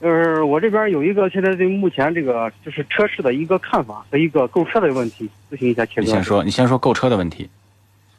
[0.00, 5.84] 就是我这边有一个现在对目前这个就是车市的一个看法和一个购车的问题，咨询一下。
[5.96, 7.48] 你先说，你先说购车的问题。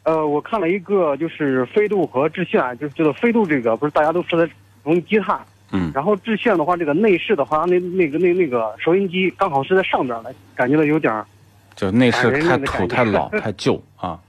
[0.04, 4.50] 呃，我看了一个就是飞度和致炫，就是这个飞度这个不是大家都说的
[4.84, 5.40] 容易积碳，
[5.72, 11.26] 嗯，然后致炫的话，这个内饰的话，那那个那那个收音机刚好是在上边的，感觉到有点儿，
[11.76, 14.20] 就内饰太土、太老、 太旧啊。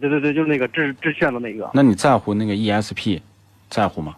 [0.00, 1.70] 对对对，就是那个致致炫的那个。
[1.74, 3.20] 那你在乎那个 ESP，
[3.68, 4.16] 在乎吗？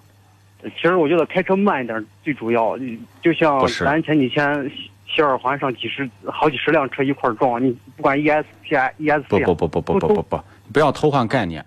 [0.63, 2.77] 其实我觉得开车慢一点最主要，
[3.21, 4.71] 就像咱前几天
[5.07, 10.41] 西二环上几十好几十辆车一块儿撞，你不管 ESP 啊 ESP 啊不不不不不不不不，
[10.73, 11.65] 不要偷换概念。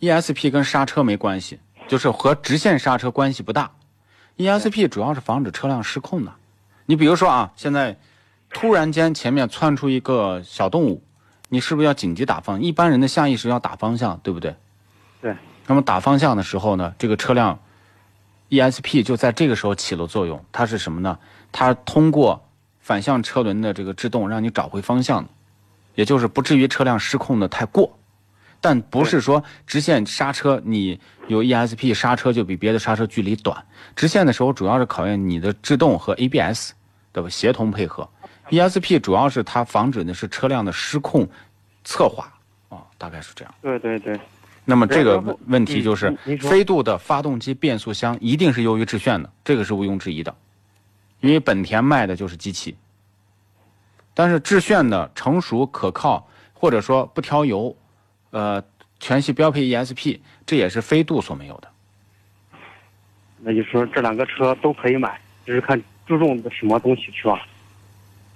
[0.00, 1.58] ESP 跟刹车没关系，
[1.88, 3.70] 就是和直线刹车关系不大。
[4.36, 6.32] ESP 主要是防止车辆失控的。
[6.86, 7.96] 你比如说啊，现在
[8.50, 11.02] 突然间前面窜出一个小动物，
[11.48, 12.62] 你是不是要紧急打方向？
[12.62, 14.54] 一般人的下意识要打方向，对不对？
[15.20, 15.34] 对。
[15.66, 17.58] 那么打方向的时候呢，这个车辆
[18.50, 20.42] ESP 就在这个时候起了作用。
[20.50, 21.18] 它是什么呢？
[21.52, 22.42] 它通过
[22.80, 25.26] 反向车轮的这个制动，让你找回方向，
[25.94, 27.98] 也就是不至于车辆失控的太过。
[28.60, 33.64] 但不是说直线刹车你有 ESP 刹车就比别的刹车距离短。
[33.94, 36.72] 直线的时候主要是考验你的制动和 ABS
[37.12, 38.08] 的协同配合。
[38.50, 41.28] ESP 主要是它防止的是车辆的失控
[41.84, 42.26] 侧滑
[42.68, 43.54] 啊、大概是这样。
[43.62, 44.18] 对对对，
[44.70, 50.34] 那么这个问问题就是嗯飞度的发动机变速箱一定是优于致炫的，这个是毋庸置疑的，
[51.20, 52.76] 因为本田卖的就是机器。
[54.12, 57.74] 但是致炫的成熟可靠，或者说不挑油，
[58.30, 58.62] 呃，
[59.00, 61.68] 全系标配 ESP，这也是飞度所没有的。
[63.40, 67.40] 那就说这两个车都可以买，只是看注重的什么东西是吧？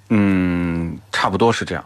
[0.09, 1.85] 嗯，差不多是这样。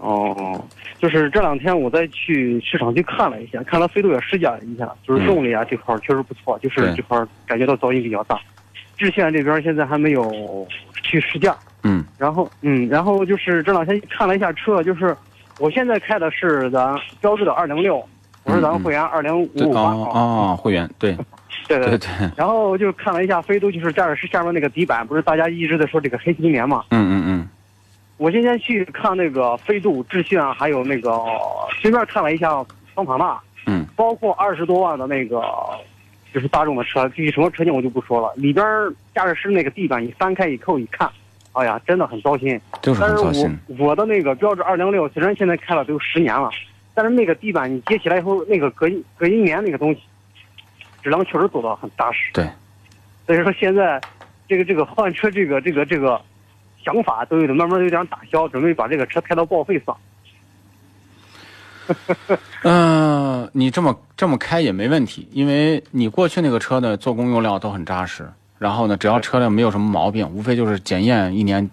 [0.00, 0.64] 哦，
[0.98, 8.38] 就是这两天我再去市场去看了一下，看了飞度也试驾了一下，就是动力啊这块确实不错，就是这块感觉到噪音比较大。
[8.96, 10.66] 致炫这边现在还没有
[11.02, 12.04] 去试驾，嗯。
[12.18, 15.16] 然后嗯，然后就是这两天看了一下车，就是
[15.58, 18.02] 我现在开的是咱标致的二零六，
[18.44, 21.16] 我是咱们会员二零五对五八哦哦，会员对。
[21.66, 26.84] 对对对，然后就看了一下飞度，就是驾驶室下面那个底板，不是大家一直在说这个黑皮棉嘛？
[26.90, 27.19] 嗯嗯嗯
[28.20, 31.18] 我今天去看那个飞度、致炫，还有那个
[31.80, 32.62] 随便看了一下
[32.94, 35.42] 桑塔纳，嗯包括二十多万的那个
[36.30, 38.30] 就是大众的车，具体什么车型我就不说了。
[38.36, 38.62] 里边
[39.14, 41.10] 驾驶室那个地板，你翻开以后一看，
[41.52, 42.60] 哎呀，真的很糟心。
[42.82, 43.58] 就是但是我很糟心。
[43.78, 46.50] 我的那个标致二零六，虽然现在开了都有十年了，
[46.92, 50.02] 但是那个地板你接起来以后，那个隔音隔音棉那个东西，
[51.02, 52.30] 质量确实做的很扎实。
[52.34, 52.46] 对，
[53.26, 53.98] 所以说现在
[54.46, 56.20] 这个这个换车这个这个这个
[56.84, 59.96] 想法都有点慢慢有点打消，准备把这个车开到报废上。
[62.62, 71.68] 嗯、 你这么这么开也没问题，因为你过去那个车的，做工用料都很扎实，然后呢，只要车辆没有什么毛病，无非就是检验一年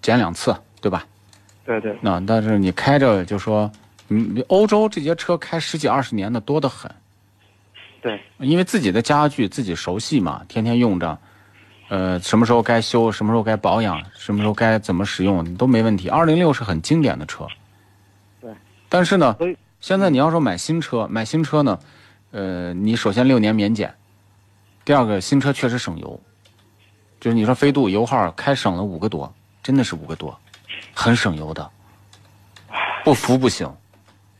[0.00, 1.06] 检两次，对吧？
[1.64, 3.70] 对对那但是你开着就说，
[4.08, 6.90] 嗯，欧洲这些车开十几二十年的多得很，
[8.00, 11.16] 对因为自己的家具自己熟悉嘛，天天用着，
[11.92, 16.08] 呃，什么时候该修，什么时候该保养，什么时候该怎么使用都没问题。
[16.08, 17.46] 二零六是很经典的车，
[18.40, 18.50] 对。
[18.88, 19.36] 但是呢，
[19.78, 21.78] 现在你要说买新车，买新车呢，
[22.30, 23.94] 呃，你首先六年免检，
[24.86, 26.18] 第二个新车确实省油，
[27.20, 29.30] 就是你说飞度油耗开省了五个多，
[29.62, 30.34] 真的是五个多，
[30.94, 31.70] 很省油的，
[33.04, 33.70] 不服不行。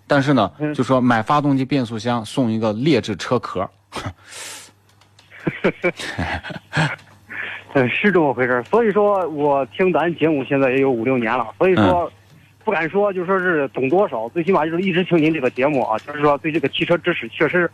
[0.06, 3.68] 但是呢，嗯就说买发动机变速箱送一个劣质车壳，
[7.72, 8.62] 呃，是这么回事儿。
[8.64, 12.10] 所以说我听咱节目现在也有五六年了，所以说
[12.64, 17.70] 不敢说就说是懂多少，最起码就是一直听您这个节目啊，就是说对这个汽车知识确实，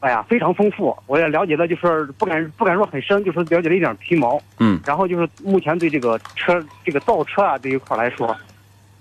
[0.00, 0.96] 哎呀非常丰富。
[1.06, 4.40] 我也了解的，就是不敢不敢说很深，就是了解了一点皮毛。
[4.58, 8.36] 嗯，然后就是目前对这个车这个造车啊这一块来说，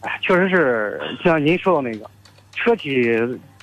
[0.02, 2.10] 哎，确实是像您说的那个，
[2.54, 3.12] 车企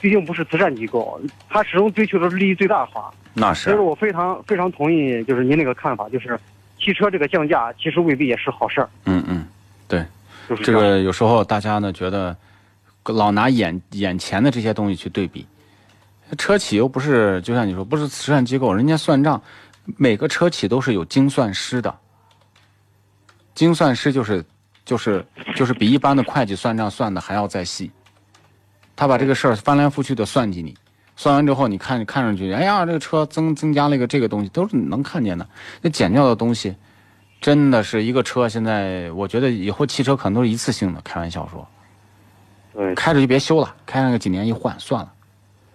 [0.00, 3.10] 毕竟不是慈善机构，它始终追求的是利益最大化。
[3.32, 6.38] 那是所以说我非常非常同意，就是您那个看法，就是
[6.84, 8.90] 汽车这个降价其实未必也是好事儿。
[9.06, 9.46] 嗯嗯，
[9.88, 10.04] 对，
[10.46, 10.80] 就是这样。
[10.80, 12.36] 个有时候大家呢觉得
[13.06, 15.46] 老拿眼眼前的这些东西去对比，
[16.36, 19.40] 车企又不是就像你说不是慈善机构，人家算账，
[19.96, 21.94] 每个车企都是有精算师的，
[23.54, 24.44] 精算师就是
[24.84, 25.24] 就是
[25.56, 27.90] 就是比一般的会计算账算的还要再细，
[28.94, 30.76] 他把这个事儿翻来覆去的算计你。
[31.16, 35.46] 算完之后，你看看上去，哎呀，这个车增增加了一个这个东西，都是能看见的。
[35.80, 36.74] 那减掉的东西，
[37.40, 38.48] 真的是一个车。
[38.48, 41.66] 现在我觉得以后汽车可能都是一次性的，开玩笑说，
[42.72, 45.12] 对，开着就别修了，开上个几年一换算了。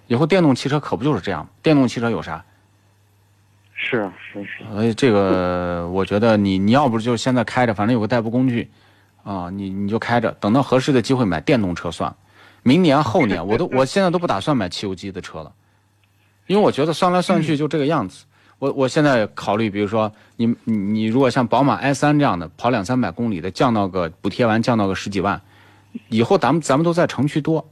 [0.08, 1.48] 以后电动汽车可不就是这样？
[1.62, 2.44] 电动汽车有啥？
[3.74, 8.70] 是是是，所以这个我觉得你你要不就现在开着，反正有个代步工具，
[9.24, 12.18] 啊，你你就开着，等到合适的机会买电动车算了。
[12.64, 15.52] 明年后年我都我现在都不打算买汽油机的车了，
[16.48, 18.26] 因为我觉得算来算去就这个样子。
[18.60, 25.42] 我我现在考虑，比如说你你你如果像宝马 i 三这样的跑两三百公里的，降到个补贴完降到个十几万，
[26.10, 27.66] 以后咱们咱们都在城区多，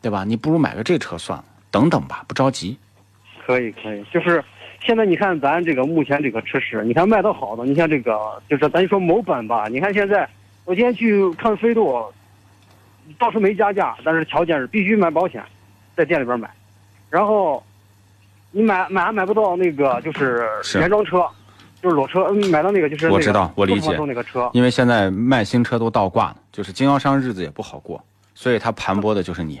[0.00, 0.24] 对吧？
[0.24, 2.76] 你不如买个这车算了，等等吧，不着急。
[3.46, 4.42] 可以可以，就是
[4.84, 10.28] 现在你看咱这个目前这个车市，你看卖的好的，你像这个就是咱说某本吧，你看现在
[10.64, 12.04] 我今天去看飞度，
[13.18, 15.42] 倒是没加价，但是条件是必须买保险，
[15.96, 16.50] 在店里边买，
[17.10, 17.62] 然后
[18.50, 20.78] 你买买还买不到那个就是是。
[20.78, 21.26] 原装车，
[21.80, 28.02] 就是裸车，嗯买到那个就是那个我知道我理解那个车，因为现在卖新车都倒挂了，就是经销商日子也不好过，
[28.34, 29.60] 所以他盘剥的就是你。